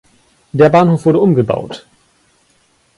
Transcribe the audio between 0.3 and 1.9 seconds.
Der Bahnhof wurde umgebaut.